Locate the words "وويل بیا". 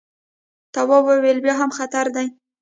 1.07-1.53